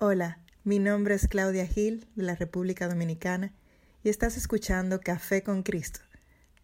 Hola, 0.00 0.38
mi 0.62 0.78
nombre 0.78 1.16
es 1.16 1.26
Claudia 1.26 1.66
Gil 1.66 2.06
de 2.14 2.22
la 2.22 2.36
República 2.36 2.86
Dominicana 2.86 3.52
y 4.04 4.10
estás 4.10 4.36
escuchando 4.36 5.00
Café 5.00 5.42
con 5.42 5.64
Cristo, 5.64 5.98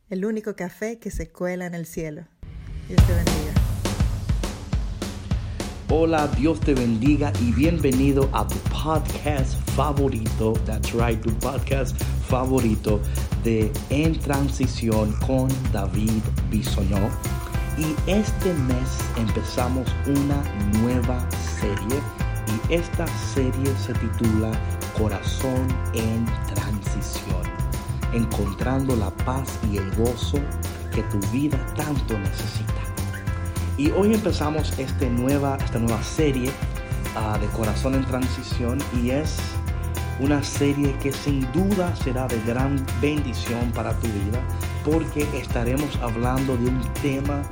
el 0.09 0.25
único 0.25 0.55
café 0.55 1.01
que 1.01 1.11
se 1.11 1.33
cuela 1.33 1.67
en 1.67 1.75
el 1.75 1.85
cielo. 1.85 2.29
Dios 2.87 3.05
te 3.05 3.13
bendiga. 3.13 3.55
Hola, 5.89 6.29
Dios 6.39 6.61
te 6.61 6.75
bendiga 6.75 7.33
y 7.41 7.51
bienvenido 7.51 8.31
a 8.33 8.47
tu 8.47 8.55
podcast 8.71 9.55
favorito, 9.71 10.53
that's 10.65 10.93
right, 10.93 11.21
tu 11.21 11.37
podcast 11.41 12.01
favorito 12.29 13.01
de 13.43 13.73
En 13.91 14.17
Transición 14.17 15.13
con 15.27 15.49
David 15.73 16.23
Bisonó. 16.53 17.11
Y 17.77 17.97
este 18.09 18.55
mes 18.55 19.01
empezamos 19.17 19.89
una 20.07 20.41
nueva 20.79 21.29
serie 21.59 22.01
y 22.47 22.75
esta 22.75 23.07
serie 23.07 23.73
se 23.77 23.93
titula 23.95 24.51
Corazón 24.97 25.67
en 25.93 26.27
Transición, 26.55 27.43
encontrando 28.13 28.97
la 28.97 29.11
paz 29.11 29.59
y 29.71 29.79
el 29.79 29.91
gozo 29.97 30.39
que 30.93 31.03
tu 31.05 31.19
vida 31.31 31.59
tanto 31.75 32.19
necesita. 32.19 32.73
Y 33.77 33.91
hoy 33.91 34.15
empezamos 34.15 34.79
este 34.79 35.11
nueva, 35.11 35.59
esta 35.65 35.79
nueva 35.79 36.03
serie 36.03 36.51
uh, 37.17 37.39
de 37.41 37.47
Corazón 37.49 37.95
en 37.95 38.05
Transición 38.05 38.79
y 39.03 39.11
es 39.11 39.37
una 40.21 40.43
serie 40.45 40.97
que 41.03 41.13
sin 41.13 41.41
duda 41.53 41.95
será 41.97 42.29
de 42.29 42.41
gran 42.43 42.85
bendición 43.01 43.73
para 43.73 43.93
tu 43.99 44.07
vida 44.07 44.41
porque 44.85 45.27
estaremos 45.37 45.97
hablando 46.03 46.57
de 46.57 46.69
un 46.69 46.81
tema 47.03 47.43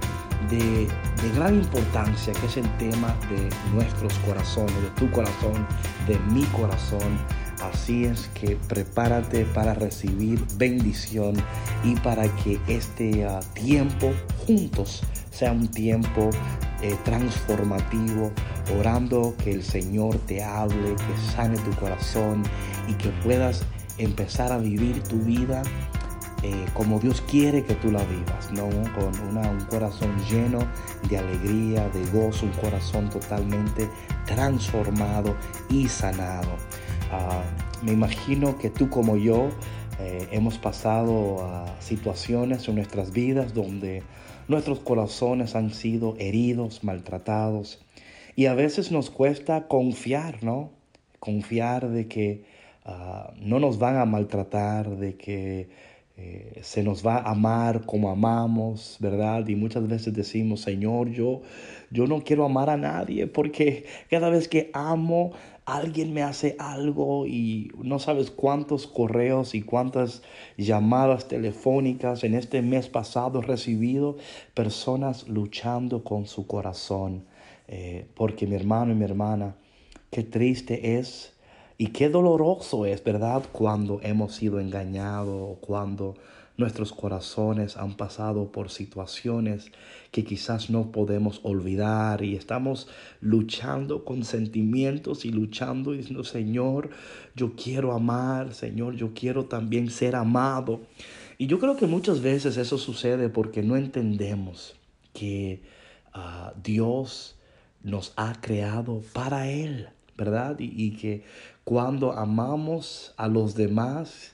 de, 0.51 0.87
de, 0.87 1.31
gran 1.35 1.55
importancia 1.57 2.33
que 2.35 2.47
es 2.47 2.57
el 2.57 2.79
tema 2.79 3.17
de 3.31 3.49
nuestros 3.75 4.13
corazones, 4.21 4.75
de 4.83 4.91
tu 4.91 5.11
corazón, 5.11 5.67
de 6.07 6.19
mi 6.33 6.45
corazón. 6.47 7.19
Así 7.63 8.05
es 8.05 8.29
que 8.35 8.57
prepárate 8.69 9.45
para 9.47 9.75
recibir 9.75 10.45
bendición 10.57 11.35
y 11.85 11.95
para 11.97 12.25
que 12.37 12.61
este 12.67 13.25
uh, 13.25 13.39
tiempo 13.55 14.13
juntos 14.47 15.03
sea 15.31 15.53
un 15.53 15.69
tiempo 15.69 16.31
eh, 16.83 16.97
transformativo, 17.05 18.33
orando 18.79 19.35
que 19.43 19.53
el 19.53 19.63
Señor 19.63 20.19
te 20.27 20.43
hable, 20.43 20.97
que 20.97 21.33
sane 21.35 21.57
tu 21.59 21.71
corazón 21.77 22.43
y 22.89 22.95
que 22.95 23.11
puedas 23.25 23.65
empezar 23.99 24.53
a 24.53 24.59
vivir 24.59 25.01
tu 25.05 25.17
vida 25.21 25.63
eh, 26.43 26.67
como 26.75 26.99
Dios 26.99 27.21
quiere 27.21 27.65
que 27.65 27.75
tú 27.75 27.93
la 27.93 28.03
vivas, 28.05 28.51
¿no? 28.53 28.69
con 28.95 29.29
una, 29.29 29.49
un 29.49 29.65
corazón 29.67 30.13
lleno 30.29 30.59
de 31.09 31.19
alegría, 31.19 31.89
de 31.91 32.05
gozo, 32.07 32.47
un 32.47 32.53
corazón 32.53 33.11
totalmente 33.11 33.89
transformado 34.27 35.37
y 35.69 35.87
sanado. 35.89 36.51
Uh, 37.13 37.85
me 37.85 37.93
imagino 37.93 38.59
que 38.59 38.71
tú 38.71 38.89
como 38.91 39.17
yo 39.17 39.51
eh, 40.01 40.27
hemos 40.33 40.59
pasado 40.59 41.45
a 41.45 41.81
situaciones 41.81 42.67
en 42.67 42.75
nuestras 42.75 43.13
vidas 43.13 43.55
donde 43.55 44.03
nuestros 44.49 44.81
corazones 44.81 45.55
han 45.55 45.73
sido 45.73 46.17
heridos, 46.19 46.83
maltratados 46.83 47.85
y 48.35 48.47
a 48.47 48.55
veces 48.55 48.91
nos 48.91 49.11
cuesta 49.11 49.69
confiar, 49.69 50.43
¿no? 50.43 50.71
Confiar 51.21 51.89
de 51.89 52.09
que 52.09 52.45
uh, 52.85 53.33
no 53.37 53.61
nos 53.61 53.79
van 53.79 53.97
a 53.97 54.07
maltratar, 54.07 54.97
de 54.97 55.17
que 55.17 55.69
eh, 56.25 56.61
se 56.63 56.85
nos 56.85 57.05
va 57.05 57.17
a 57.17 57.33
amar 57.33 57.85
como 57.85 58.09
amamos, 58.09 58.97
¿verdad? 59.01 59.49
Y 59.49 59.57
muchas 59.57 59.89
veces 59.89 60.15
decimos, 60.15 60.61
Señor, 60.61 61.11
yo, 61.11 61.43
yo 61.91 62.07
no 62.07 62.23
quiero 62.23 62.45
amar 62.45 62.71
a 62.71 62.77
nadie 62.77 63.27
porque 63.27 63.87
cada 64.09 64.31
vez 64.31 64.47
que 64.47 64.71
amo, 64.73 65.33
alguien 65.65 66.15
me 66.15 66.23
hace 66.23 66.55
algo 66.61 67.27
y 67.27 67.73
no 67.83 67.99
sabes 67.99 68.31
cuántos 68.31 68.87
correos 68.87 69.57
y 69.57 69.63
cuántas 69.63 70.23
llamadas 70.57 71.27
telefónicas 71.27 72.23
en 72.23 72.35
este 72.35 72.63
mes 72.63 72.89
pasado 72.89 73.41
he 73.41 73.43
recibido, 73.43 74.17
personas 74.55 75.27
luchando 75.27 76.05
con 76.05 76.27
su 76.27 76.47
corazón. 76.47 77.25
Eh, 77.67 78.07
porque 78.15 78.47
mi 78.47 78.55
hermano 78.55 78.93
y 78.93 78.95
mi 78.95 79.05
hermana, 79.05 79.57
qué 80.11 80.23
triste 80.23 80.99
es 80.99 81.32
y 81.83 81.89
qué 81.89 82.09
doloroso 82.09 82.87
es, 82.87 83.03
¿verdad? 83.03 83.43
Cuando 83.51 83.99
hemos 84.05 84.37
sido 84.37 84.61
engañados, 84.61 85.59
cuando 85.61 86.15
nuestros 86.57 86.93
corazones 86.93 87.77
han 87.77 87.97
pasado 87.97 88.53
por 88.53 88.71
situaciones 88.71 89.73
que 90.13 90.23
quizás 90.23 90.71
no 90.71 90.93
podemos 90.93 91.41
olvidar 91.43 92.23
y 92.23 92.37
estamos 92.37 92.87
luchando 93.21 94.05
con 94.05 94.23
sentimientos 94.23 95.25
y 95.25 95.33
luchando 95.33 95.93
y 95.93 95.97
diciendo, 95.97 96.23
Señor, 96.23 96.91
yo 97.35 97.57
quiero 97.57 97.95
amar, 97.95 98.55
Señor, 98.55 98.95
yo 98.95 99.13
quiero 99.13 99.47
también 99.47 99.91
ser 99.91 100.15
amado. 100.15 100.83
Y 101.37 101.49
yo 101.49 101.59
creo 101.59 101.77
que 101.77 101.87
muchas 101.87 102.21
veces 102.21 102.59
eso 102.59 102.79
sucede 102.79 103.29
porque 103.29 103.65
no 103.65 103.77
entendemos 103.77 104.77
que 105.13 105.65
uh, 106.15 106.57
Dios 106.63 107.35
nos 107.83 108.13
ha 108.15 108.41
creado 108.41 109.03
para 109.13 109.51
Él. 109.51 109.89
¿verdad? 110.17 110.57
Y, 110.59 110.93
que 110.93 111.25
cuando 111.65 112.13
amamos 112.13 113.15
a 113.17 113.29
los 113.29 113.55
demás 113.55 114.33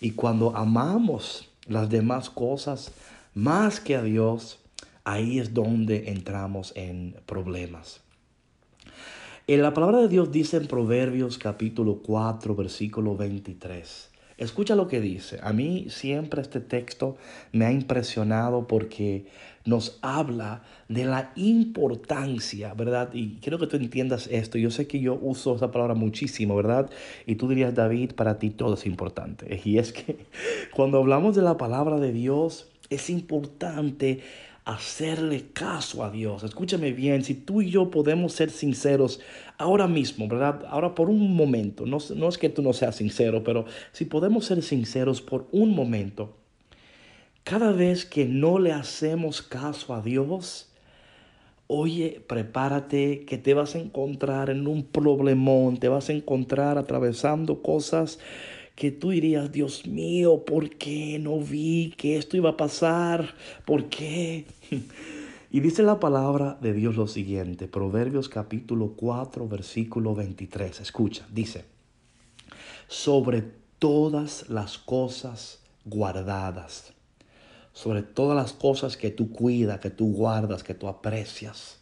y 0.00 0.12
cuando 0.12 0.56
amamos 0.56 1.48
las 1.66 1.90
demás 1.90 2.30
cosas 2.30 2.92
más 3.34 3.80
que 3.80 3.96
a 3.96 4.02
Dios, 4.02 4.58
ahí 5.04 5.38
es 5.38 5.54
donde 5.54 6.10
entramos 6.10 6.72
en 6.76 7.16
problemas. 7.26 8.00
En 9.46 9.62
la 9.62 9.72
palabra 9.72 9.98
de 9.98 10.08
Dios 10.08 10.30
dice 10.30 10.58
en 10.58 10.66
Proverbios 10.66 11.38
capítulo 11.38 12.00
4, 12.04 12.54
versículo 12.54 13.16
23. 13.16 14.10
Escucha 14.36 14.76
lo 14.76 14.86
que 14.86 15.00
dice. 15.00 15.40
A 15.42 15.52
mí 15.52 15.86
siempre 15.88 16.42
este 16.42 16.60
texto 16.60 17.16
me 17.52 17.64
ha 17.64 17.72
impresionado 17.72 18.68
porque 18.68 19.26
nos 19.68 19.98
habla 20.00 20.62
de 20.88 21.04
la 21.04 21.32
importancia, 21.36 22.72
¿verdad? 22.74 23.10
Y 23.12 23.36
quiero 23.42 23.58
que 23.58 23.66
tú 23.66 23.76
entiendas 23.76 24.26
esto. 24.28 24.56
Yo 24.56 24.70
sé 24.70 24.86
que 24.86 25.00
yo 25.00 25.18
uso 25.20 25.56
esa 25.56 25.70
palabra 25.70 25.94
muchísimo, 25.94 26.56
¿verdad? 26.56 26.90
Y 27.26 27.34
tú 27.34 27.48
dirías, 27.48 27.74
David, 27.74 28.12
para 28.12 28.38
ti 28.38 28.50
todo 28.50 28.74
es 28.74 28.86
importante. 28.86 29.60
Y 29.68 29.76
es 29.76 29.92
que 29.92 30.16
cuando 30.74 30.98
hablamos 30.98 31.36
de 31.36 31.42
la 31.42 31.58
palabra 31.58 32.00
de 32.00 32.10
Dios, 32.10 32.68
es 32.88 33.10
importante 33.10 34.20
hacerle 34.64 35.44
caso 35.52 36.04
a 36.04 36.10
Dios. 36.10 36.42
Escúchame 36.42 36.92
bien, 36.92 37.22
si 37.22 37.34
tú 37.34 37.60
y 37.60 37.70
yo 37.70 37.90
podemos 37.90 38.32
ser 38.32 38.50
sinceros 38.50 39.20
ahora 39.58 39.86
mismo, 39.86 40.26
¿verdad? 40.28 40.64
Ahora 40.70 40.94
por 40.94 41.10
un 41.10 41.34
momento, 41.36 41.84
no, 41.84 41.98
no, 42.16 42.28
es 42.28 42.38
que 42.38 42.48
tú 42.48 42.62
no 42.62 42.72
seas 42.72 42.96
sincero, 42.96 43.44
pero 43.44 43.66
si 43.92 44.06
podemos 44.06 44.46
ser 44.46 44.62
sinceros 44.62 45.20
por 45.20 45.48
un 45.52 45.74
momento, 45.74 46.37
cada 47.48 47.72
vez 47.72 48.04
que 48.04 48.26
no 48.26 48.58
le 48.58 48.72
hacemos 48.72 49.40
caso 49.40 49.94
a 49.94 50.02
Dios, 50.02 50.68
oye, 51.66 52.22
prepárate 52.28 53.24
que 53.24 53.38
te 53.38 53.54
vas 53.54 53.74
a 53.74 53.78
encontrar 53.78 54.50
en 54.50 54.66
un 54.66 54.82
problemón, 54.84 55.78
te 55.78 55.88
vas 55.88 56.10
a 56.10 56.12
encontrar 56.12 56.76
atravesando 56.76 57.62
cosas 57.62 58.18
que 58.74 58.90
tú 58.90 59.10
dirías, 59.10 59.50
Dios 59.50 59.86
mío, 59.86 60.44
¿por 60.44 60.68
qué 60.76 61.18
no 61.18 61.40
vi 61.40 61.94
que 61.96 62.18
esto 62.18 62.36
iba 62.36 62.50
a 62.50 62.56
pasar? 62.58 63.34
¿Por 63.64 63.88
qué? 63.88 64.44
Y 65.50 65.60
dice 65.60 65.82
la 65.82 65.98
palabra 65.98 66.58
de 66.60 66.74
Dios 66.74 66.96
lo 66.96 67.06
siguiente, 67.06 67.68
Proverbios 67.68 68.28
capítulo 68.28 68.92
4, 68.94 69.48
versículo 69.48 70.14
23. 70.14 70.82
Escucha, 70.82 71.26
dice, 71.32 71.64
sobre 72.86 73.44
todas 73.78 74.50
las 74.50 74.76
cosas 74.76 75.62
guardadas, 75.86 76.92
sobre 77.80 78.02
todas 78.02 78.36
las 78.36 78.52
cosas 78.52 78.96
que 78.96 79.10
tú 79.10 79.30
cuidas, 79.30 79.78
que 79.78 79.90
tú 79.90 80.12
guardas, 80.12 80.64
que 80.64 80.74
tú 80.74 80.88
aprecias, 80.88 81.78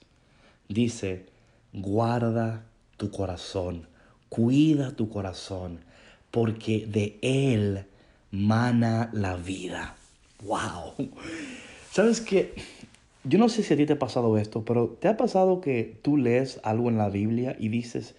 dice, 0.69 1.25
guarda 1.73 2.67
tu 2.99 3.11
corazón, 3.11 3.87
cuida 4.29 4.95
tu 4.95 5.09
corazón, 5.09 5.81
porque 6.31 6.87
de 6.87 7.19
él 7.23 7.87
mana 8.31 9.09
la 9.15 9.37
vida. 9.37 9.97
¡Wow! 10.45 10.93
¿Sabes 11.91 12.21
qué? 12.21 12.53
Yo 13.25 13.39
no 13.39 13.49
sé 13.49 13.63
si 13.63 13.73
a 13.73 13.79
ti 13.79 13.87
te 13.87 13.95
ha 13.95 13.99
pasado 13.99 14.37
esto, 14.37 14.67
pero 14.67 14.99
¿te 15.01 15.09
ha 15.09 15.17
pasado 15.17 15.63
que 15.63 15.99
tú 16.03 16.19
lees 16.19 16.61
algo 16.63 16.91
en 16.91 16.99
la 16.99 17.09
Biblia 17.09 17.57
y 17.59 17.71
dices, 17.71 18.15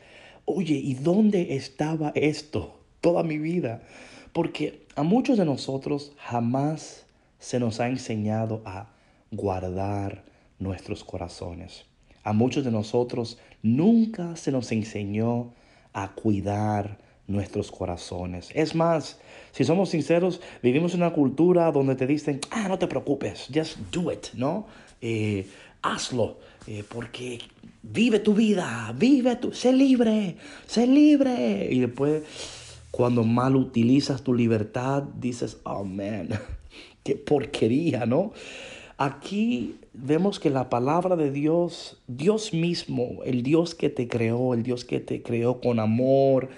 oye, 0.46 0.74
¿y 0.74 0.96
dónde 0.96 1.56
estaba 1.56 2.12
esto 2.16 2.80
toda 3.02 3.22
mi 3.22 3.38
vida? 3.38 3.84
Porque 4.34 4.82
a 4.96 5.04
muchos 5.04 5.38
de 5.38 5.46
nosotros 5.46 6.14
jamás 6.18 7.04
se 7.40 7.60
nos 7.60 7.80
ha 7.80 7.90
enseñado 7.90 8.62
a 8.66 8.88
guardar 9.32 10.24
nuestros 10.60 11.04
corazones. 11.04 11.86
A 12.24 12.34
muchos 12.34 12.66
de 12.66 12.72
nosotros 12.72 13.38
nunca 13.62 14.36
se 14.36 14.52
nos 14.52 14.72
enseñó 14.72 15.54
a 15.94 16.14
cuidar 16.14 17.00
nuestros 17.28 17.72
corazones. 17.72 18.50
Es 18.54 18.74
más, 18.74 19.20
si 19.52 19.64
somos 19.64 19.90
sinceros, 19.90 20.42
vivimos 20.64 20.94
en 20.94 21.02
una 21.02 21.14
cultura 21.14 21.72
donde 21.72 21.96
te 21.96 22.08
dicen, 22.08 22.40
ah, 22.52 22.68
no 22.68 22.80
te 22.80 22.88
preocupes, 22.88 23.48
just 23.54 23.78
do 23.92 24.12
it, 24.12 24.28
¿no? 24.34 24.66
Eh, 25.02 25.48
hazlo, 25.82 26.38
eh, 26.68 26.84
porque 26.88 27.40
vive 27.84 28.20
tu 28.20 28.34
vida, 28.34 28.94
vive 28.98 29.36
tu, 29.36 29.52
sé 29.54 29.74
libre, 29.74 30.38
sé 30.66 30.88
libre. 30.88 31.68
Y 31.72 31.80
después, 31.82 32.24
cuando 32.92 33.24
mal 33.24 33.56
utilizas 33.56 34.22
tu 34.22 34.34
libertad, 34.34 35.04
dices, 35.04 35.58
oh 35.64 35.84
man, 35.84 36.30
porquería, 37.16 38.06
¿no? 38.06 38.34
Aquí 38.98 39.76
vemos 39.94 40.40
que 40.40 40.50
la 40.50 40.70
palabra 40.70 41.16
de 41.16 41.32
Dios, 41.32 42.02
Dios 42.08 42.54
mismo, 42.54 43.20
el 43.26 43.44
Dios 43.44 43.76
que 43.76 43.90
te 43.90 44.08
creó, 44.08 44.54
el 44.54 44.64
Dios 44.64 44.86
que 44.86 45.00
te 45.00 45.22
creó 45.22 45.62
con 45.62 45.80
amor, 45.80 46.50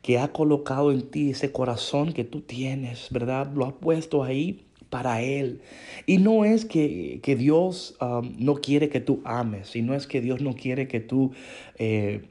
que 0.00 0.18
ha 0.18 0.32
colocado 0.32 0.92
en 0.92 1.02
ti 1.10 1.30
ese 1.30 1.52
corazón 1.52 2.12
que 2.12 2.24
tú 2.24 2.40
tienes, 2.40 3.08
¿verdad? 3.10 3.50
Lo 3.54 3.66
ha 3.66 3.76
puesto 3.76 4.22
ahí 4.22 4.64
para 4.90 5.22
Él. 5.22 5.60
Y 6.06 6.18
no 6.18 6.44
es 6.44 6.64
que, 6.64 7.20
Dios 7.38 7.96
um, 8.00 8.34
no 8.38 8.56
quiere 8.56 8.88
que 8.88 9.00
tú 9.00 9.20
ames, 9.24 9.74
y 9.76 9.82
no 9.82 9.94
es 9.94 10.06
que 10.06 10.20
Dios 10.20 10.40
no 10.40 10.54
quiere 10.54 10.88
que 10.88 11.00
tú 11.00 11.32
eh, 11.78 12.22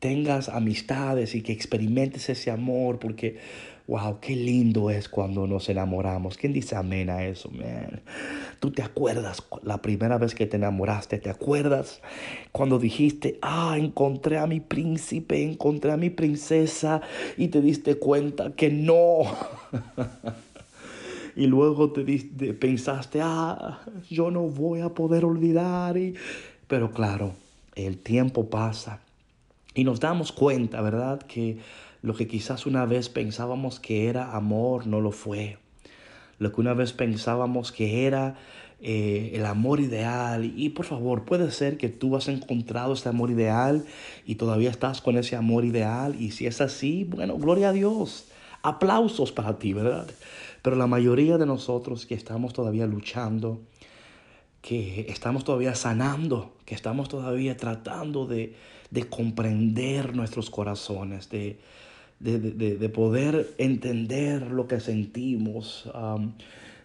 tengas 0.00 0.48
amistades 0.48 1.34
y 1.34 1.42
que 1.42 1.52
experimentes 1.52 2.28
ese 2.28 2.50
amor, 2.50 2.98
porque 2.98 3.38
Wow, 3.90 4.20
qué 4.20 4.36
lindo 4.36 4.88
es 4.88 5.08
cuando 5.08 5.48
nos 5.48 5.68
enamoramos. 5.68 6.36
¿Quién 6.36 6.52
dice 6.52 6.76
amén 6.76 7.10
a 7.10 7.24
eso, 7.24 7.50
man? 7.50 8.02
Tú 8.60 8.70
te 8.70 8.82
acuerdas 8.82 9.42
la 9.64 9.82
primera 9.82 10.16
vez 10.16 10.36
que 10.36 10.46
te 10.46 10.58
enamoraste, 10.58 11.18
¿te 11.18 11.28
acuerdas 11.28 12.00
cuando 12.52 12.78
dijiste, 12.78 13.40
ah, 13.42 13.74
encontré 13.76 14.38
a 14.38 14.46
mi 14.46 14.60
príncipe, 14.60 15.42
encontré 15.42 15.90
a 15.90 15.96
mi 15.96 16.08
princesa 16.08 17.00
y 17.36 17.48
te 17.48 17.60
diste 17.60 17.96
cuenta 17.96 18.52
que 18.52 18.70
no? 18.70 19.22
y 21.34 21.48
luego 21.48 21.90
te, 21.90 22.04
pensaste, 22.52 23.18
ah, 23.20 23.80
yo 24.08 24.30
no 24.30 24.42
voy 24.42 24.82
a 24.82 24.90
poder 24.90 25.24
olvidar. 25.24 25.96
Y... 25.96 26.14
Pero 26.68 26.92
claro, 26.92 27.32
el 27.74 27.98
tiempo 27.98 28.48
pasa 28.50 29.00
y 29.74 29.82
nos 29.82 29.98
damos 29.98 30.30
cuenta, 30.30 30.80
¿verdad? 30.80 31.20
Que 31.22 31.58
lo 32.02 32.14
que 32.14 32.26
quizás 32.26 32.66
una 32.66 32.86
vez 32.86 33.08
pensábamos 33.08 33.80
que 33.80 34.08
era 34.08 34.34
amor 34.34 34.86
no 34.86 35.00
lo 35.00 35.12
fue. 35.12 35.58
Lo 36.38 36.52
que 36.52 36.60
una 36.60 36.72
vez 36.72 36.92
pensábamos 36.92 37.72
que 37.72 38.06
era 38.06 38.36
eh, 38.80 39.32
el 39.34 39.44
amor 39.44 39.80
ideal. 39.80 40.52
Y 40.56 40.70
por 40.70 40.86
favor, 40.86 41.24
puede 41.24 41.50
ser 41.50 41.76
que 41.76 41.90
tú 41.90 42.16
has 42.16 42.28
encontrado 42.28 42.94
este 42.94 43.10
amor 43.10 43.30
ideal 43.30 43.84
y 44.24 44.36
todavía 44.36 44.70
estás 44.70 45.02
con 45.02 45.18
ese 45.18 45.36
amor 45.36 45.66
ideal. 45.66 46.16
Y 46.18 46.30
si 46.30 46.46
es 46.46 46.62
así, 46.62 47.04
bueno, 47.04 47.36
gloria 47.36 47.68
a 47.68 47.72
Dios. 47.72 48.28
Aplausos 48.62 49.32
para 49.32 49.58
ti, 49.58 49.74
¿verdad? 49.74 50.08
Pero 50.62 50.76
la 50.76 50.86
mayoría 50.86 51.36
de 51.36 51.46
nosotros 51.46 52.06
que 52.06 52.14
estamos 52.14 52.54
todavía 52.54 52.86
luchando, 52.86 53.60
que 54.62 55.06
estamos 55.10 55.44
todavía 55.44 55.74
sanando, 55.74 56.54
que 56.64 56.74
estamos 56.74 57.08
todavía 57.10 57.58
tratando 57.58 58.26
de, 58.26 58.54
de 58.90 59.08
comprender 59.08 60.14
nuestros 60.16 60.48
corazones, 60.48 61.28
de, 61.28 61.58
de, 62.20 62.88
poder 62.90 63.54
entender 63.58 64.50
lo 64.50 64.68
que 64.68 64.80
sentimos. 64.80 65.90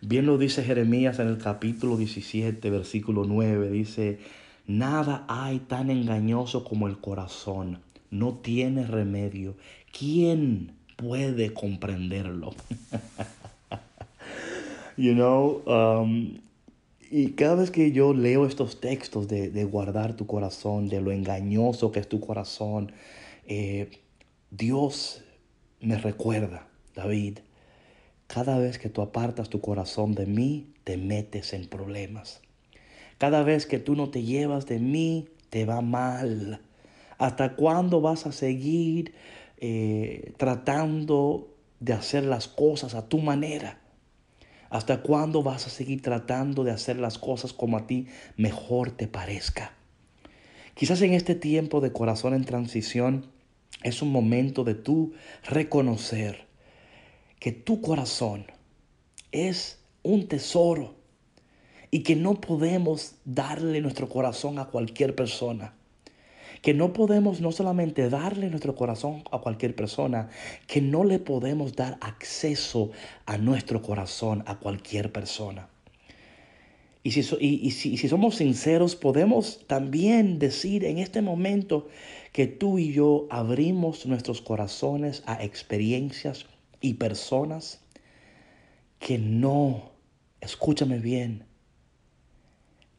bien 0.02 0.26
lo 0.26 0.38
dice 0.38 0.64
Jeremías 0.64 1.20
en 1.20 1.28
el 1.28 1.38
capítulo 1.38 1.98
17, 1.98 2.70
versículo 2.70 3.26
9. 3.26 3.70
Dice, 3.70 4.20
nada 4.66 5.26
hay 5.28 5.60
tan 5.60 5.92
engañoso 5.92 6.64
como 6.64 6.88
el 6.88 7.00
corazón. 7.00 7.80
No 8.10 8.36
tiene 8.36 8.88
remedio. 8.88 9.56
¿Quién 9.98 10.72
puede 10.96 11.54
comprenderlo? 11.54 12.54
you 14.98 15.14
know, 15.14 15.62
um, 15.66 16.38
y 17.12 17.32
cada 17.32 17.56
vez 17.56 17.72
que 17.72 17.92
yo 17.92 18.14
leo 18.14 18.46
estos 18.46 18.80
textos 18.80 19.28
de, 19.28 19.50
de, 19.50 19.64
guardar 19.66 20.16
tu 20.16 20.26
corazón, 20.26 20.88
de 20.88 21.02
lo 21.02 21.12
engañoso 21.12 21.92
que 21.92 22.00
es 22.00 22.08
tu 22.08 22.20
corazón, 22.20 22.92
eh, 23.48 23.90
Dios 24.50 25.25
me 25.86 26.00
recuerda, 26.00 26.68
David, 26.96 27.40
cada 28.26 28.58
vez 28.58 28.80
que 28.80 28.90
tú 28.90 29.04
apartas 29.04 29.50
tu 29.50 29.62
corazón 29.62 30.16
de 30.16 30.26
mí, 30.26 30.74
te 30.84 30.98
metes 30.98 31.54
en 31.54 31.68
problemas. 31.68 32.42
Cada 33.20 33.44
vez 33.44 33.68
que 33.68 33.78
tú 33.78 33.96
no 33.96 34.10
te 34.10 34.24
llevas 34.24 34.66
de 34.66 34.80
mí, 34.80 35.30
te 35.52 35.66
va 35.66 35.82
mal. 35.82 36.60
¿Hasta 37.20 37.56
cuándo 37.56 38.02
vas 38.02 38.26
a 38.26 38.32
seguir 38.32 39.14
eh, 39.58 40.34
tratando 40.38 41.54
de 41.80 41.94
hacer 41.94 42.26
las 42.26 42.48
cosas 42.48 42.96
a 42.96 43.08
tu 43.08 43.20
manera? 43.20 43.80
¿Hasta 44.72 45.04
cuándo 45.04 45.44
vas 45.44 45.68
a 45.68 45.70
seguir 45.70 46.02
tratando 46.02 46.64
de 46.64 46.72
hacer 46.72 46.98
las 46.98 47.20
cosas 47.20 47.54
como 47.54 47.78
a 47.78 47.86
ti 47.86 48.08
mejor 48.38 48.90
te 48.90 49.08
parezca? 49.08 49.74
Quizás 50.74 51.02
en 51.04 51.14
este 51.14 51.36
tiempo 51.36 51.80
de 51.80 51.94
corazón 51.94 52.34
en 52.34 52.44
transición, 52.44 53.35
es 53.84 54.02
un 54.02 54.12
momento 54.12 54.64
de 54.64 54.76
tú 54.76 55.14
reconocer 55.44 56.46
que 57.40 57.52
tu 57.52 57.82
corazón 57.82 58.46
es 59.32 59.80
un 60.02 60.28
tesoro 60.28 60.96
y 61.92 62.00
que 62.04 62.16
no 62.16 62.42
podemos 62.42 63.16
darle 63.26 63.82
nuestro 63.82 64.10
corazón 64.10 64.60
a 64.60 64.66
cualquier 64.66 65.16
persona. 65.16 65.74
Que 66.62 66.74
no 66.74 66.94
podemos 66.94 67.42
no 67.42 67.52
solamente 67.52 68.10
darle 68.10 68.50
nuestro 68.50 68.76
corazón 68.76 69.24
a 69.32 69.40
cualquier 69.40 69.76
persona, 69.76 70.30
que 70.68 70.82
no 70.82 71.04
le 71.04 71.20
podemos 71.20 71.76
dar 71.76 71.98
acceso 72.02 72.92
a 73.26 73.38
nuestro 73.38 73.82
corazón 73.82 74.44
a 74.48 74.58
cualquier 74.58 75.12
persona. 75.12 75.70
Y 77.04 77.12
si, 77.12 77.22
y 77.40 77.72
si 77.72 78.08
somos 78.10 78.38
sinceros, 78.38 78.96
podemos 78.96 79.62
también 79.68 80.40
decir 80.40 80.86
en 80.86 80.98
este 80.98 81.22
momento 81.22 81.88
que 82.36 82.48
tú 82.48 82.80
y 82.80 82.92
yo 82.92 83.28
abrimos 83.30 84.06
nuestros 84.06 84.42
corazones 84.42 85.24
a 85.26 85.42
experiencias 85.42 86.46
y 86.82 86.96
personas 86.96 87.80
que 89.00 89.18
no, 89.18 89.94
escúchame 90.42 91.00
bien, 91.00 91.46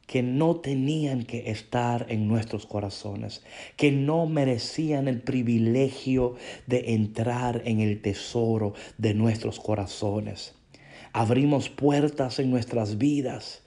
que 0.06 0.22
no 0.22 0.56
tenían 0.56 1.24
que 1.24 1.50
estar 1.50 2.06
en 2.08 2.28
nuestros 2.28 2.64
corazones, 2.64 3.44
que 3.76 3.92
no 3.92 4.24
merecían 4.24 5.06
el 5.06 5.20
privilegio 5.20 6.36
de 6.66 6.94
entrar 6.94 7.60
en 7.66 7.80
el 7.80 8.00
tesoro 8.00 8.72
de 8.96 9.12
nuestros 9.12 9.60
corazones. 9.60 10.54
Abrimos 11.12 11.68
puertas 11.68 12.38
en 12.38 12.50
nuestras 12.50 12.96
vidas 12.96 13.65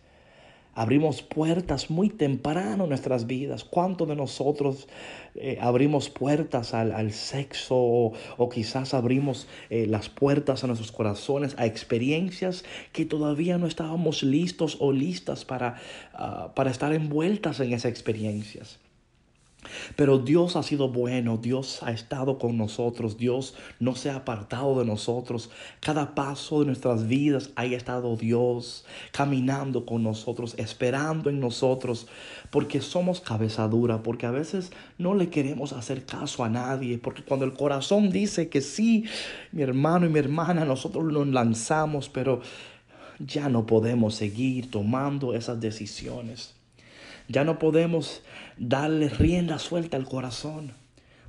Abrimos 0.79 1.21
puertas 1.21 1.89
muy 1.89 2.07
temprano 2.07 2.83
en 2.83 2.89
nuestras 2.89 3.27
vidas. 3.27 3.65
¿Cuántos 3.65 4.07
de 4.07 4.15
nosotros 4.15 4.87
eh, 5.35 5.57
abrimos 5.59 6.09
puertas 6.09 6.73
al, 6.73 7.11
sexo 7.11 7.75
o, 7.75 8.49
quizás 8.49 8.93
abrimos 8.93 9.49
eh, 9.69 9.87
las 9.87 10.07
puertas 10.07 10.63
a 10.63 10.67
nuestros 10.67 10.93
corazones 10.93 11.53
a 11.57 11.65
experiencias 11.65 12.63
que 12.93 13.03
todavía 13.03 13.57
no 13.57 13.67
estábamos 13.67 14.23
listos 14.23 14.77
o 14.79 14.93
listas 14.93 15.43
para, 15.43 15.81
ah, 16.13 16.53
para 16.55 16.71
estar 16.71 16.93
envueltas 16.93 17.59
en 17.59 17.73
esas 17.73 17.91
experiencias? 17.91 18.79
Pero 19.95 20.19
Dios 20.19 20.55
ha 20.55 20.63
sido 20.63 20.89
bueno, 20.89 21.37
Dios 21.37 21.81
ha 21.83 21.91
estado 21.91 22.37
con 22.37 22.57
nosotros, 22.57 23.17
Dios 23.17 23.55
no 23.79 23.95
se 23.95 24.09
ha 24.09 24.17
apartado 24.17 24.79
de 24.79 24.85
nosotros. 24.85 25.49
Cada 25.79 26.15
paso 26.15 26.59
de 26.59 26.67
nuestras 26.67 27.07
vidas 27.07 27.51
ha 27.55 27.65
estado 27.65 28.15
Dios 28.15 28.85
caminando 29.11 29.85
con 29.85 30.03
nosotros, 30.03 30.55
esperando 30.57 31.29
en 31.29 31.39
nosotros, 31.39 32.07
porque 32.49 32.81
somos 32.81 33.21
cabeza 33.21 33.67
dura, 33.67 34.03
porque 34.03 34.25
a 34.25 34.31
veces 34.31 34.71
no 34.97 35.15
le 35.15 35.29
queremos 35.29 35.73
hacer 35.73 36.05
caso 36.05 36.43
a 36.43 36.49
nadie, 36.49 36.97
porque 36.97 37.23
cuando 37.23 37.45
el 37.45 37.53
corazón 37.53 38.09
dice 38.09 38.49
que 38.49 38.61
sí, 38.61 39.05
mi 39.51 39.61
hermano 39.61 40.05
y 40.05 40.09
mi 40.09 40.19
hermana, 40.19 40.65
nosotros 40.65 41.05
nos 41.05 41.27
lanzamos, 41.27 42.09
pero 42.09 42.41
ya 43.19 43.49
no 43.49 43.65
podemos 43.65 44.15
seguir 44.15 44.71
tomando 44.71 45.33
esas 45.33 45.59
decisiones. 45.59 46.58
Ya 47.29 47.43
no 47.43 47.59
podemos 47.59 48.23
darle 48.57 49.07
rienda 49.07 49.59
suelta 49.59 49.97
al 49.97 50.05
corazón, 50.05 50.73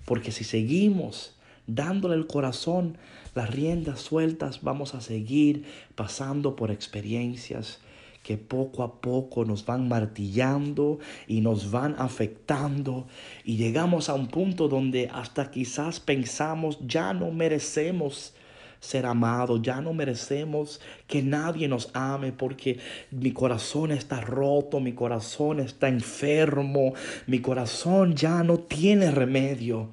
porque 0.07 0.33
si 0.33 0.45
seguimos 0.45 1.37
dándole 1.67 2.17
el 2.17 2.27
corazón 2.27 2.97
las 3.35 3.51
riendas 3.51 4.01
sueltas, 4.01 4.63
vamos 4.63 4.95
a 4.95 5.03
seguir 5.03 5.65
pasando 5.95 6.57
por 6.57 6.71
experiencias 6.71 7.81
que 8.23 8.39
poco 8.39 8.83
a 8.83 9.01
poco 9.03 9.45
nos 9.45 9.67
van 9.67 9.89
martillando 9.89 10.99
y 11.27 11.43
nos 11.43 11.71
van 11.71 11.95
afectando. 11.99 13.07
Y 13.45 13.57
llegamos 13.57 14.09
a 14.09 14.15
un 14.15 14.29
punto 14.29 14.69
donde 14.69 15.11
hasta 15.13 15.51
quizás 15.51 16.01
pensamos 16.01 16.79
ya 16.81 17.13
no 17.13 17.31
merecemos 17.31 18.35
ser 18.81 19.07
amados, 19.07 19.61
ya 19.63 19.81
no 19.81 19.93
merecemos 19.93 20.81
que 21.07 21.23
nadie 21.23 21.69
nos 21.69 21.91
ame 21.95 22.33
porque 22.33 22.79
mi 23.11 23.33
corazón 23.33 23.93
está 23.93 24.21
roto, 24.21 24.81
mi 24.81 24.95
corazón 24.95 25.61
está 25.61 25.89
enfermo, 25.89 26.95
mi 27.27 27.41
corazón 27.41 28.17
ya 28.17 28.43
no 28.43 28.59
tiene 28.59 29.11
remedio. 29.11 29.91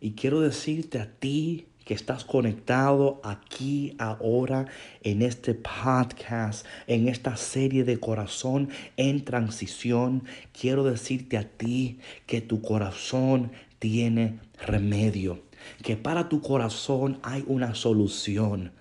Y 0.00 0.12
quiero 0.12 0.40
decirte 0.40 0.98
a 0.98 1.06
ti 1.06 1.66
que 1.84 1.94
estás 1.94 2.24
conectado 2.24 3.20
aquí 3.22 3.94
ahora 3.98 4.66
en 5.02 5.22
este 5.22 5.54
podcast, 5.54 6.66
en 6.86 7.08
esta 7.08 7.36
serie 7.36 7.84
de 7.84 8.00
corazón 8.00 8.70
en 8.96 9.24
transición, 9.24 10.24
quiero 10.58 10.84
decirte 10.84 11.36
a 11.36 11.46
ti 11.46 11.98
que 12.26 12.40
tu 12.40 12.62
corazón 12.62 13.52
tiene 13.78 14.38
remedio, 14.66 15.42
que 15.82 15.96
para 15.96 16.28
tu 16.28 16.40
corazón 16.40 17.18
hay 17.22 17.44
una 17.46 17.74
solución 17.74 18.72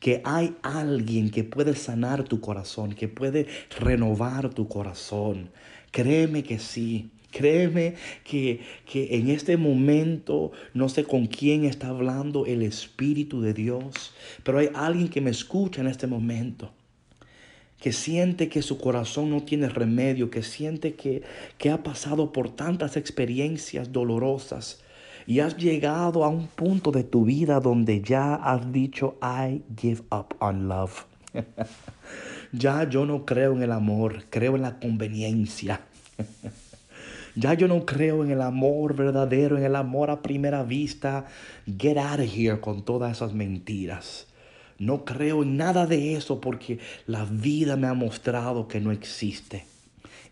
que 0.00 0.22
hay 0.24 0.56
alguien 0.62 1.30
que 1.30 1.44
puede 1.44 1.76
sanar 1.76 2.24
tu 2.24 2.40
corazón, 2.40 2.94
que 2.94 3.06
puede 3.06 3.46
renovar 3.78 4.48
tu 4.52 4.66
corazón. 4.66 5.50
Créeme 5.92 6.42
que 6.42 6.58
sí. 6.58 7.10
Créeme 7.30 7.94
que, 8.24 8.60
que, 8.86 9.16
en 9.16 9.28
este 9.28 9.56
momento 9.56 10.50
no 10.74 10.88
sé 10.88 11.04
con 11.04 11.28
quién 11.28 11.64
está 11.64 11.86
hablando 11.88 12.44
el 12.44 12.62
Espíritu 12.62 13.40
de 13.40 13.54
Dios, 13.54 14.12
pero 14.42 14.58
hay 14.58 14.68
alguien 14.74 15.06
que 15.06 15.20
me 15.20 15.30
escucha 15.30 15.80
en 15.80 15.86
este 15.86 16.08
momento, 16.08 16.72
que 17.80 17.92
siente 17.92 18.48
que 18.48 18.62
su 18.62 18.78
corazón 18.78 19.30
no 19.30 19.44
tiene 19.44 19.68
remedio, 19.68 20.28
que 20.28 20.42
siente 20.42 20.94
que, 20.94 21.22
que 21.56 21.70
ha 21.70 21.84
pasado 21.84 22.32
por 22.32 22.50
tantas 22.50 22.96
experiencias 22.96 23.92
dolorosas 23.92 24.82
y 25.26 25.40
has 25.40 25.56
llegado 25.56 26.24
a 26.24 26.28
un 26.28 26.46
punto 26.46 26.90
de 26.90 27.04
tu 27.04 27.24
vida 27.24 27.60
donde 27.60 28.00
ya 28.00 28.34
has 28.34 28.72
dicho, 28.72 29.16
I 29.22 29.62
give 29.76 30.02
up 30.10 30.34
on 30.40 30.68
love. 30.68 31.04
ya 32.52 32.88
yo 32.88 33.06
no 33.06 33.24
creo 33.24 33.52
en 33.52 33.62
el 33.62 33.72
amor, 33.72 34.24
creo 34.30 34.56
en 34.56 34.62
la 34.62 34.78
conveniencia. 34.78 35.80
Ya 37.36 37.54
yo 37.54 37.68
no 37.68 37.86
creo 37.86 38.24
en 38.24 38.30
el 38.32 38.42
amor 38.42 38.96
verdadero, 38.96 39.56
en 39.56 39.64
el 39.64 39.76
amor 39.76 40.10
a 40.10 40.20
primera 40.20 40.64
vista. 40.64 41.26
Get 41.64 41.96
out 41.96 42.18
of 42.18 42.26
here 42.26 42.60
con 42.60 42.82
todas 42.82 43.16
esas 43.16 43.34
mentiras. 43.34 44.26
No 44.78 45.04
creo 45.04 45.42
en 45.42 45.56
nada 45.56 45.86
de 45.86 46.16
eso 46.16 46.40
porque 46.40 46.80
la 47.06 47.24
vida 47.24 47.76
me 47.76 47.86
ha 47.86 47.94
mostrado 47.94 48.66
que 48.66 48.80
no 48.80 48.90
existe. 48.90 49.64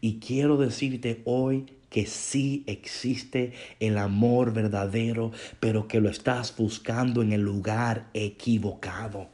Y 0.01 0.21
quiero 0.21 0.57
decirte 0.57 1.23
hoy 1.25 1.67
que 1.91 2.07
sí 2.07 2.65
existe 2.67 3.53
el 3.81 3.99
amor 3.99 4.53
verdadero, 4.53 5.33
pero 5.61 5.89
que 5.89 6.01
lo 6.01 6.11
estás 6.11 6.55
buscando 6.57 7.23
en 7.23 7.33
el 7.33 7.41
lugar 7.41 8.09
equivocado. 8.15 9.29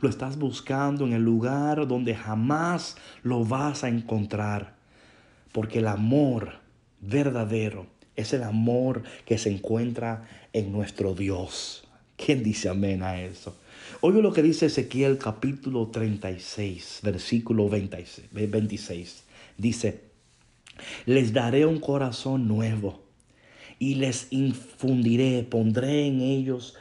Lo 0.00 0.08
estás 0.08 0.38
buscando 0.38 1.06
en 1.06 1.12
el 1.12 1.22
lugar 1.22 1.86
donde 1.86 2.14
jamás 2.14 2.96
lo 3.22 3.44
vas 3.44 3.84
a 3.84 3.88
encontrar. 3.88 4.74
Porque 5.52 5.78
el 5.78 5.86
amor 5.86 6.54
verdadero 7.00 7.86
es 8.16 8.32
el 8.32 8.42
amor 8.42 9.02
que 9.26 9.38
se 9.38 9.50
encuentra 9.50 10.26
en 10.52 10.72
nuestro 10.72 11.14
Dios. 11.14 11.84
¿Quién 12.16 12.42
dice 12.42 12.68
amén 12.68 13.02
a 13.02 13.20
eso? 13.20 13.56
Oye 14.00 14.22
lo 14.22 14.32
que 14.32 14.42
dice 14.42 14.66
Ezequiel 14.66 15.18
capítulo 15.18 15.88
36, 15.88 17.00
versículo 17.02 17.68
26. 17.68 19.24
Dice, 19.58 20.00
les 21.06 21.32
daré 21.32 21.66
un 21.66 21.80
corazón 21.80 22.48
nuevo 22.48 23.02
y 23.78 23.96
les 23.96 24.28
infundiré, 24.30 25.42
pondré 25.42 26.06
en 26.06 26.20
ellos 26.20 26.76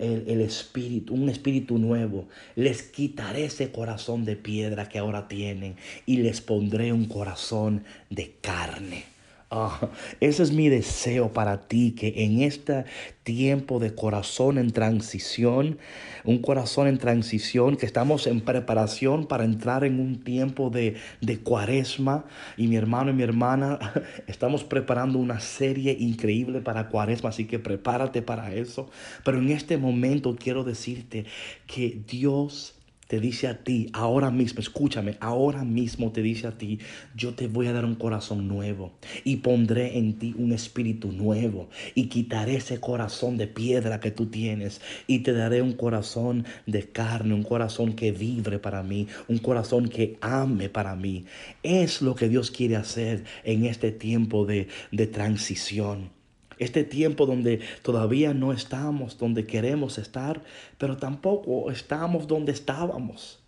el, 0.00 0.24
el, 0.26 0.40
espíritu, 0.40 1.14
un 1.14 1.28
espíritu 1.28 1.78
nuevo. 1.78 2.28
Les 2.54 2.82
quitaré 2.82 3.44
ese 3.44 3.70
corazón 3.70 4.24
de 4.24 4.36
piedra 4.36 4.88
que 4.88 4.98
ahora 4.98 5.28
tienen 5.28 5.76
y 6.06 6.18
les 6.18 6.40
pondré 6.40 6.92
un 6.92 7.06
corazón 7.06 7.84
de 8.10 8.34
carne 8.40 9.15
Ah, 9.48 9.90
ese 10.18 10.42
es 10.42 10.50
mi 10.50 10.68
deseo 10.68 11.32
para 11.32 11.68
ti, 11.68 11.92
que 11.92 12.24
en 12.24 12.40
este 12.42 12.84
tiempo 13.22 13.78
de 13.78 13.94
corazón 13.94 14.58
en 14.58 14.72
transición, 14.72 15.78
un 16.24 16.38
corazón 16.38 16.88
en 16.88 16.98
transición, 16.98 17.76
que 17.76 17.86
estamos 17.86 18.26
en 18.26 18.40
preparación 18.40 19.26
para 19.26 19.44
entrar 19.44 19.84
en 19.84 20.00
un 20.00 20.24
tiempo 20.24 20.68
de, 20.70 20.96
de 21.20 21.38
cuaresma. 21.38 22.24
Y 22.56 22.66
mi 22.66 22.74
hermano 22.74 23.12
y 23.12 23.14
mi 23.14 23.22
hermana, 23.22 23.78
estamos 24.26 24.64
preparando 24.64 25.20
una 25.20 25.38
serie 25.38 25.96
increíble 25.96 26.60
para 26.60 26.88
cuaresma, 26.88 27.28
así 27.28 27.44
que 27.44 27.60
prepárate 27.60 28.22
para 28.22 28.52
eso. 28.52 28.90
Pero 29.24 29.38
en 29.38 29.50
este 29.50 29.76
momento 29.78 30.34
quiero 30.34 30.64
decirte 30.64 31.24
que 31.68 32.00
Dios 32.08 32.75
te 33.06 33.20
dice 33.20 33.46
a 33.46 33.62
ti, 33.62 33.88
ahora 33.92 34.30
mismo, 34.30 34.60
escúchame, 34.60 35.16
ahora 35.20 35.64
mismo 35.64 36.12
te 36.12 36.22
dice 36.22 36.46
a 36.48 36.58
ti, 36.58 36.80
yo 37.14 37.34
te 37.34 37.46
voy 37.46 37.68
a 37.68 37.72
dar 37.72 37.84
un 37.84 37.94
corazón 37.94 38.48
nuevo 38.48 38.92
y 39.24 39.36
pondré 39.36 39.98
en 39.98 40.18
ti 40.18 40.34
un 40.36 40.52
espíritu 40.52 41.12
nuevo 41.12 41.68
y 41.94 42.06
quitaré 42.06 42.56
ese 42.56 42.80
corazón 42.80 43.36
de 43.36 43.46
piedra 43.46 44.00
que 44.00 44.10
tú 44.10 44.26
tienes 44.26 44.80
y 45.06 45.20
te 45.20 45.32
daré 45.32 45.62
un 45.62 45.72
corazón 45.72 46.44
de 46.66 46.82
carne, 46.90 47.34
un 47.34 47.44
corazón 47.44 47.92
que 47.92 48.12
vibre 48.12 48.58
para 48.58 48.82
mí, 48.82 49.06
un 49.28 49.38
corazón 49.38 49.88
que 49.88 50.18
ame 50.20 50.68
para 50.68 50.96
mí. 50.96 51.24
Es 51.62 52.02
lo 52.02 52.14
que 52.14 52.28
Dios 52.28 52.50
quiere 52.50 52.76
hacer 52.76 53.24
en 53.44 53.66
este 53.66 53.92
tiempo 53.92 54.46
de, 54.46 54.68
de 54.90 55.06
transición. 55.06 56.15
Este 56.58 56.84
tiempo 56.84 57.26
donde 57.26 57.60
todavía 57.82 58.32
no 58.32 58.52
estamos 58.52 59.18
donde 59.18 59.46
queremos 59.46 59.98
estar, 59.98 60.42
pero 60.78 60.96
tampoco 60.96 61.70
estamos 61.70 62.26
donde 62.26 62.52
estábamos. 62.52 63.40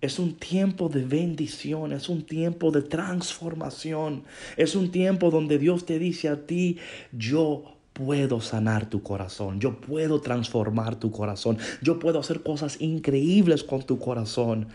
Es 0.00 0.18
un 0.20 0.34
tiempo 0.34 0.88
de 0.88 1.04
bendición, 1.04 1.92
es 1.92 2.08
un 2.08 2.22
tiempo 2.22 2.70
de 2.70 2.82
transformación, 2.82 4.22
es 4.56 4.76
un 4.76 4.92
tiempo 4.92 5.30
donde 5.30 5.58
Dios 5.58 5.86
te 5.86 5.98
dice 5.98 6.28
a 6.28 6.46
ti, 6.46 6.78
yo 7.10 7.64
puedo 7.92 8.40
sanar 8.40 8.88
tu 8.88 9.02
corazón, 9.02 9.58
yo 9.58 9.80
puedo 9.80 10.20
transformar 10.20 10.96
tu 10.96 11.10
corazón, 11.10 11.58
yo 11.82 11.98
puedo 11.98 12.20
hacer 12.20 12.44
cosas 12.44 12.80
increíbles 12.80 13.64
con 13.64 13.82
tu 13.82 13.98
corazón. 13.98 14.68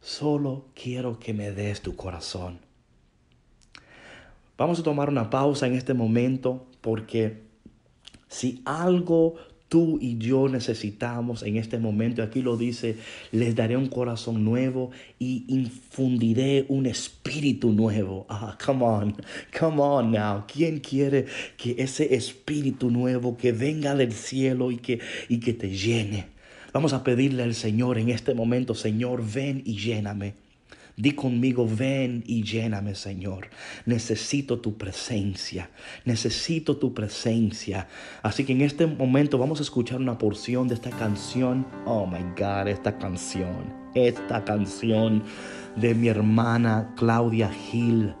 Solo 0.00 0.64
quiero 0.74 1.18
que 1.18 1.34
me 1.34 1.52
des 1.52 1.82
tu 1.82 1.94
corazón. 1.94 2.65
Vamos 4.58 4.80
a 4.80 4.82
tomar 4.82 5.08
una 5.10 5.28
pausa 5.28 5.66
en 5.66 5.74
este 5.74 5.92
momento 5.92 6.66
porque 6.80 7.42
si 8.28 8.62
algo 8.64 9.34
tú 9.68 9.98
y 10.00 10.16
yo 10.18 10.48
necesitamos 10.48 11.42
en 11.42 11.56
este 11.56 11.78
momento, 11.78 12.22
aquí 12.22 12.40
lo 12.40 12.56
dice, 12.56 12.96
les 13.32 13.54
daré 13.54 13.76
un 13.76 13.88
corazón 13.88 14.44
nuevo 14.44 14.90
y 15.18 15.44
infundiré 15.48 16.64
un 16.68 16.86
espíritu 16.86 17.72
nuevo. 17.72 18.26
Ah, 18.28 18.56
come 18.64 18.84
on, 18.84 19.16
come 19.58 19.80
on 19.80 20.12
now. 20.12 20.44
¿Quién 20.46 20.78
quiere 20.80 21.26
que 21.56 21.76
ese 21.78 22.14
espíritu 22.14 22.90
nuevo 22.90 23.36
que 23.36 23.52
venga 23.52 23.94
del 23.94 24.12
cielo 24.12 24.70
y 24.70 24.78
que, 24.78 25.00
y 25.28 25.40
que 25.40 25.52
te 25.52 25.70
llene? 25.70 26.28
Vamos 26.72 26.92
a 26.92 27.02
pedirle 27.04 27.42
al 27.42 27.54
Señor 27.54 27.98
en 27.98 28.10
este 28.10 28.34
momento, 28.34 28.74
Señor, 28.74 29.22
ven 29.24 29.62
y 29.64 29.76
lléname. 29.76 30.45
Di 30.96 31.12
conmigo, 31.12 31.68
ven 31.70 32.24
y 32.26 32.42
lléname, 32.42 32.94
Señor. 32.94 33.50
Necesito 33.84 34.60
tu 34.60 34.78
presencia. 34.78 35.68
Necesito 36.06 36.78
tu 36.78 36.94
presencia. 36.94 37.86
Así 38.22 38.44
que 38.46 38.52
en 38.52 38.62
este 38.62 38.86
momento 38.86 39.36
vamos 39.36 39.60
a 39.60 39.62
escuchar 39.62 40.00
una 40.00 40.16
porción 40.16 40.68
de 40.68 40.74
esta 40.74 40.88
canción. 40.88 41.66
Oh 41.84 42.06
my 42.06 42.22
God, 42.34 42.68
esta 42.68 42.96
canción. 42.96 43.74
Esta 43.94 44.42
canción 44.42 45.22
de 45.76 45.94
mi 45.94 46.08
hermana 46.08 46.94
Claudia 46.96 47.50
Gil. 47.50 48.14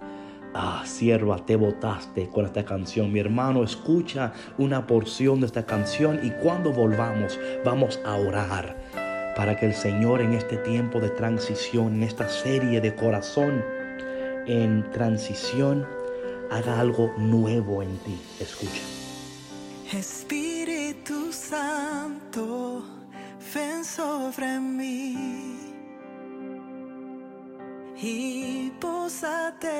Ah, 0.52 0.82
sierva, 0.84 1.46
te 1.46 1.56
botaste 1.56 2.28
con 2.28 2.44
esta 2.44 2.66
canción. 2.66 3.10
Mi 3.10 3.20
hermano, 3.20 3.64
escucha 3.64 4.34
una 4.58 4.86
porción 4.86 5.40
de 5.40 5.46
esta 5.46 5.64
canción 5.64 6.20
y 6.22 6.30
cuando 6.42 6.74
volvamos, 6.74 7.38
vamos 7.64 7.98
a 8.04 8.16
orar 8.16 9.05
para 9.36 9.56
que 9.56 9.66
el 9.66 9.74
Señor 9.74 10.22
en 10.22 10.32
este 10.32 10.56
tiempo 10.56 10.98
de 10.98 11.10
transición, 11.10 11.96
en 11.96 12.02
esta 12.04 12.28
serie 12.28 12.80
de 12.80 12.94
corazón 12.94 13.62
en 14.46 14.90
transición, 14.92 15.86
haga 16.50 16.80
algo 16.80 17.12
nuevo 17.18 17.82
en 17.82 17.98
ti. 17.98 18.18
Escucha. 18.40 18.82
Espíritu 19.92 21.32
Santo, 21.32 22.82
ven 23.54 23.84
sobre 23.84 24.58
mí 24.58 25.58
y 28.00 28.70
posate. 28.80 29.72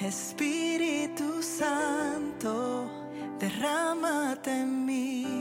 Espíritu 0.00 1.42
Santo, 1.42 2.88
derrámate 3.40 4.52
en 4.52 4.86
mí 4.86 5.37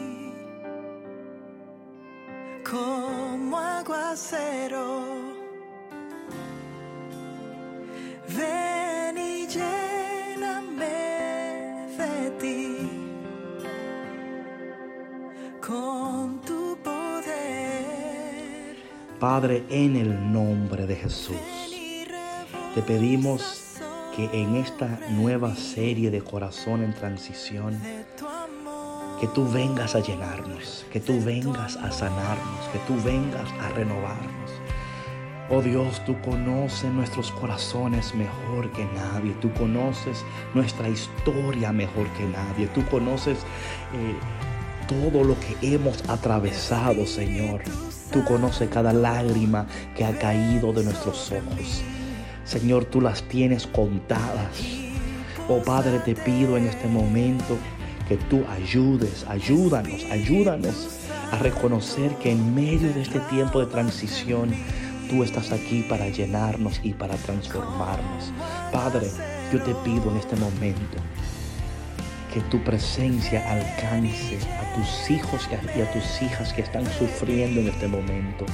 como 2.69 3.57
aguacero. 3.57 5.05
Ven 8.35 9.17
y 9.17 9.47
lléname 9.47 10.85
de 11.97 12.31
ti 12.39 12.89
con 15.65 16.41
tu 16.41 16.77
poder. 16.83 18.75
Padre, 19.19 19.63
en 19.69 19.95
el 19.95 20.31
nombre 20.31 20.85
de 20.85 20.95
Jesús, 20.95 21.37
te 22.75 22.81
pedimos 22.81 23.63
que 24.15 24.25
en 24.33 24.55
esta 24.57 24.99
nueva 25.11 25.55
serie 25.55 26.11
de 26.11 26.21
corazón 26.21 26.83
en 26.83 26.93
transición, 26.93 27.79
que 29.19 29.27
tú 29.27 29.47
vengas 29.49 29.95
a 29.95 29.99
llenarnos, 29.99 30.85
que 30.91 30.99
tú 30.99 31.19
vengas 31.23 31.75
a 31.77 31.91
sanarnos, 31.91 32.67
que 32.71 32.79
tú 32.87 32.95
vengas 33.03 33.49
a 33.61 33.69
renovarnos. 33.69 34.51
Oh 35.49 35.61
Dios, 35.61 36.03
tú 36.05 36.19
conoces 36.21 36.91
nuestros 36.91 37.31
corazones 37.31 38.13
mejor 38.13 38.69
que 38.73 38.83
nadie. 38.83 39.33
Tú 39.41 39.51
conoces 39.53 40.25
nuestra 40.53 40.89
historia 40.89 41.71
mejor 41.71 42.07
que 42.17 42.25
nadie. 42.25 42.67
Tú 42.67 42.85
conoces 42.87 43.37
eh, 43.93 44.15
todo 44.87 45.23
lo 45.23 45.35
que 45.39 45.73
hemos 45.73 46.07
atravesado, 46.09 47.05
Señor. 47.05 47.61
Tú 48.11 48.25
conoces 48.25 48.69
cada 48.69 48.91
lágrima 48.91 49.67
que 49.95 50.03
ha 50.03 50.17
caído 50.19 50.73
de 50.73 50.83
nuestros 50.83 51.31
ojos. 51.31 51.81
Señor, 52.43 52.83
tú 52.85 52.99
las 52.99 53.23
tienes 53.23 53.67
contadas. 53.67 54.61
Oh 55.47 55.61
Padre, 55.63 55.99
te 55.99 56.13
pido 56.13 56.57
en 56.57 56.67
este 56.67 56.89
momento 56.89 57.57
que 58.07 58.17
tú 58.17 58.43
ayudes, 58.49 59.25
ayúdanos, 59.27 60.03
ayúdanos 60.11 60.89
a 61.31 61.37
reconocer 61.39 62.11
que 62.15 62.31
en 62.31 62.55
medio 62.55 62.93
de 62.93 63.01
este 63.01 63.19
tiempo 63.21 63.59
de 63.59 63.65
transición, 63.67 64.53
Tú 65.09 65.23
estás 65.23 65.53
aquí 65.53 65.85
para 65.87 66.09
llenarnos 66.09 66.81
y 66.83 66.93
para 66.93 67.15
transformarnos. 67.15 68.33
Padre, 68.73 69.09
yo 69.53 69.61
te 69.61 69.73
pido 69.75 70.11
en 70.11 70.17
este 70.17 70.35
momento 70.35 70.97
que 72.33 72.41
tu 72.51 72.61
presencia 72.61 73.39
alcance 73.49 74.37
a 74.59 74.75
tus 74.75 75.09
hijos 75.09 75.47
y 75.51 75.81
a 75.81 75.91
tus 75.93 76.21
hijas 76.21 76.51
que 76.51 76.61
están 76.61 76.85
sufriendo 76.85 77.61
en 77.61 77.69
este 77.69 77.87
momento. 77.87 78.45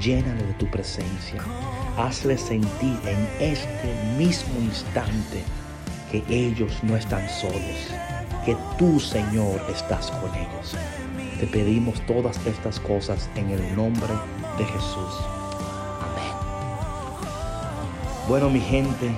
Llénale 0.00 0.44
de 0.44 0.52
tu 0.54 0.70
presencia. 0.70 1.42
Hazle 1.96 2.38
sentir 2.38 2.96
en 3.04 3.28
este 3.40 3.92
mismo 4.16 4.54
instante 4.60 5.42
que 6.12 6.22
ellos 6.28 6.78
no 6.84 6.96
están 6.96 7.28
solos, 7.28 7.90
que 8.48 8.56
tú, 8.78 8.98
Señor, 8.98 9.60
estás 9.68 10.10
con 10.10 10.34
ellos. 10.34 10.74
Te 11.38 11.46
pedimos 11.46 12.00
todas 12.06 12.40
estas 12.46 12.80
cosas 12.80 13.28
en 13.34 13.50
el 13.50 13.76
nombre 13.76 14.14
de 14.56 14.64
Jesús. 14.64 15.14
Bueno, 18.26 18.48
mi 18.48 18.60
gente, 18.60 19.10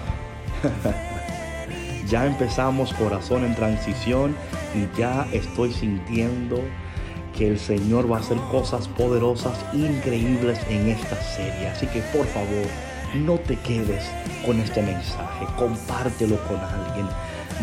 ya 2.09 2.27
empezamos 2.27 2.93
corazón 2.95 3.45
en 3.45 3.55
transición 3.55 4.35
y 4.75 4.99
ya 4.99 5.29
estoy 5.33 5.73
sintiendo 5.73 6.61
que 7.39 7.47
el 7.47 7.61
Señor 7.61 8.11
va 8.11 8.17
a 8.17 8.21
hacer 8.23 8.39
cosas 8.51 8.89
poderosas, 8.89 9.65
increíbles 9.73 10.59
en 10.69 10.89
esta 10.89 11.15
serie. 11.23 11.69
Así 11.69 11.87
que 11.87 12.01
por 12.13 12.27
favor, 12.27 12.67
no 13.15 13.39
te 13.39 13.55
quedes 13.55 14.11
con 14.45 14.59
este 14.59 14.83
mensaje, 14.83 15.47
compártelo 15.57 16.37
con 16.49 16.59
alguien. 16.59 17.07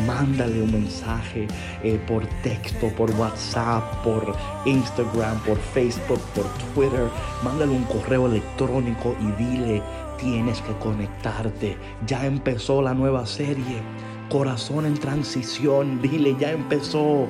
Mándale 0.05 0.61
un 0.61 0.71
mensaje 0.71 1.47
eh, 1.83 1.99
por 2.07 2.25
texto, 2.43 2.89
por 2.89 3.09
WhatsApp, 3.11 4.03
por 4.03 4.35
Instagram, 4.65 5.39
por 5.39 5.57
Facebook, 5.57 6.19
por 6.35 6.45
Twitter. 6.73 7.07
Mándale 7.43 7.71
un 7.71 7.83
correo 7.85 8.27
electrónico 8.27 9.15
y 9.19 9.43
dile, 9.43 9.81
tienes 10.19 10.61
que 10.61 10.73
conectarte. 10.73 11.77
Ya 12.05 12.25
empezó 12.25 12.81
la 12.81 12.93
nueva 12.93 13.25
serie. 13.25 13.81
Corazón 14.29 14.85
en 14.85 14.95
transición. 14.95 16.01
Dile, 16.01 16.35
ya 16.39 16.51
empezó. 16.51 17.27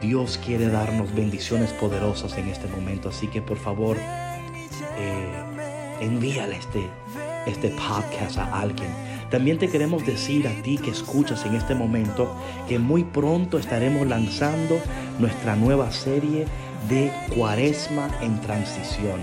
Dios 0.00 0.40
quiere 0.44 0.68
darnos 0.68 1.14
bendiciones 1.14 1.72
poderosas 1.74 2.36
en 2.38 2.48
este 2.48 2.66
momento. 2.68 3.10
Así 3.10 3.26
que 3.28 3.42
por 3.42 3.58
favor, 3.58 3.96
eh, 4.98 5.44
envíale 6.00 6.56
este, 6.56 6.88
este 7.46 7.68
podcast 7.70 8.38
a 8.38 8.60
alguien. 8.60 9.09
También 9.30 9.58
te 9.58 9.68
queremos 9.68 10.04
decir 10.04 10.48
a 10.48 10.62
ti 10.62 10.76
que 10.76 10.90
escuchas 10.90 11.46
en 11.46 11.54
este 11.54 11.76
momento 11.76 12.36
que 12.68 12.80
muy 12.80 13.04
pronto 13.04 13.58
estaremos 13.58 14.06
lanzando 14.08 14.80
nuestra 15.20 15.54
nueva 15.54 15.92
serie 15.92 16.46
de 16.88 17.12
Cuaresma 17.34 18.10
en 18.22 18.40
transición. 18.40 19.20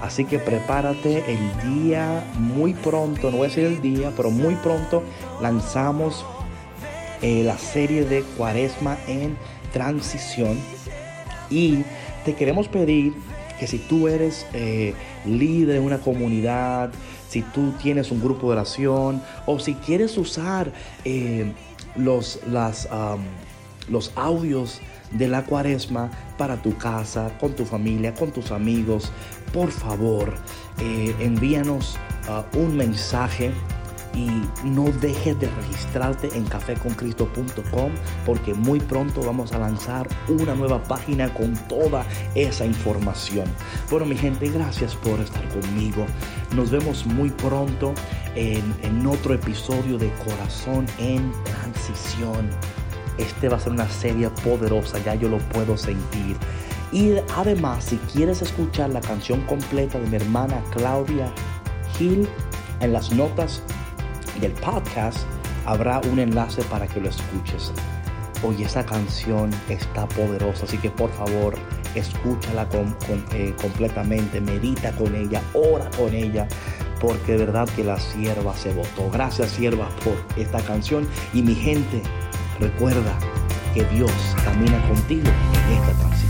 Así 0.00 0.24
que 0.24 0.38
prepárate 0.38 1.24
el 1.26 1.82
día 1.82 2.24
muy 2.38 2.74
pronto, 2.74 3.30
no 3.30 3.38
voy 3.38 3.46
a 3.46 3.48
decir 3.48 3.64
el 3.64 3.82
día, 3.82 4.12
pero 4.16 4.30
muy 4.30 4.54
pronto 4.54 5.02
lanzamos 5.42 6.24
eh, 7.20 7.42
la 7.44 7.58
serie 7.58 8.04
de 8.04 8.22
Cuaresma 8.36 8.98
en 9.08 9.36
transición. 9.72 10.58
Y 11.50 11.82
te 12.24 12.34
queremos 12.34 12.68
pedir 12.68 13.14
que 13.58 13.66
si 13.66 13.78
tú 13.78 14.06
eres 14.06 14.46
eh, 14.54 14.94
líder 15.26 15.74
de 15.74 15.80
una 15.80 15.98
comunidad, 15.98 16.90
si 17.30 17.42
tú 17.42 17.72
tienes 17.80 18.10
un 18.10 18.20
grupo 18.20 18.48
de 18.48 18.52
oración 18.54 19.22
o 19.46 19.58
si 19.60 19.74
quieres 19.74 20.18
usar 20.18 20.72
eh, 21.04 21.52
los, 21.96 22.40
las, 22.50 22.88
los 23.88 24.12
audios 24.16 24.80
de 25.12 25.28
la 25.28 25.44
cuaresma 25.44 26.10
para 26.36 26.60
tu 26.60 26.76
casa, 26.76 27.30
con 27.38 27.54
tu 27.54 27.64
familia, 27.64 28.14
con 28.14 28.32
tus 28.32 28.50
amigos, 28.50 29.12
por 29.52 29.70
favor, 29.70 30.34
eh, 30.80 31.14
envíanos 31.20 31.96
uh, 32.28 32.58
un 32.58 32.76
mensaje 32.76 33.52
y 34.14 34.28
no 34.64 34.84
dejes 35.00 35.38
de 35.38 35.48
registrarte 35.48 36.28
en 36.36 36.44
cafeconcristo.com 36.44 37.92
porque 38.26 38.54
muy 38.54 38.80
pronto 38.80 39.22
vamos 39.22 39.52
a 39.52 39.58
lanzar 39.58 40.08
una 40.28 40.54
nueva 40.54 40.82
página 40.82 41.32
con 41.32 41.54
toda 41.68 42.04
esa 42.34 42.64
información. 42.66 43.44
Bueno, 43.90 44.06
mi 44.06 44.16
gente, 44.16 44.48
gracias 44.48 44.94
por 44.96 45.20
estar 45.20 45.46
conmigo. 45.48 46.06
Nos 46.54 46.70
vemos 46.70 47.06
muy 47.06 47.30
pronto 47.30 47.94
en, 48.34 48.74
en 48.82 49.06
otro 49.06 49.34
episodio 49.34 49.98
de 49.98 50.12
Corazón 50.24 50.86
en 50.98 51.32
Transición. 51.44 52.50
Este 53.18 53.48
va 53.48 53.56
a 53.56 53.60
ser 53.60 53.72
una 53.72 53.88
serie 53.88 54.30
poderosa, 54.42 54.98
ya 55.04 55.14
yo 55.14 55.28
lo 55.28 55.38
puedo 55.38 55.76
sentir. 55.76 56.36
Y 56.92 57.12
además, 57.36 57.84
si 57.84 57.96
quieres 58.12 58.42
escuchar 58.42 58.90
la 58.90 59.00
canción 59.00 59.42
completa 59.42 59.98
de 60.00 60.06
mi 60.08 60.16
hermana 60.16 60.60
Claudia 60.72 61.32
Gil, 61.96 62.28
en 62.80 62.92
las 62.92 63.12
notas 63.12 63.62
del 64.40 64.52
podcast 64.52 65.18
habrá 65.66 66.00
un 66.10 66.18
enlace 66.18 66.62
para 66.64 66.86
que 66.86 67.00
lo 67.00 67.08
escuches. 67.08 67.72
Oye, 68.42 68.64
esa 68.64 68.84
canción 68.84 69.50
está 69.68 70.08
poderosa, 70.08 70.64
así 70.64 70.78
que 70.78 70.90
por 70.90 71.10
favor, 71.12 71.54
escúchala 71.94 72.66
eh, 73.32 73.54
completamente, 73.60 74.40
medita 74.40 74.92
con 74.92 75.14
ella, 75.14 75.42
ora 75.52 75.90
con 75.96 76.14
ella, 76.14 76.48
porque 77.00 77.32
de 77.32 77.46
verdad 77.46 77.68
que 77.76 77.84
la 77.84 77.98
sierva 77.98 78.56
se 78.56 78.72
votó. 78.72 79.10
Gracias, 79.10 79.50
sierva, 79.50 79.88
por 80.04 80.16
esta 80.36 80.60
canción. 80.62 81.06
Y 81.34 81.42
mi 81.42 81.54
gente, 81.54 82.02
recuerda 82.58 83.18
que 83.74 83.84
Dios 83.84 84.12
camina 84.44 84.80
contigo 84.88 85.28
en 85.66 85.72
esta 85.74 85.92
transición. 85.92 86.29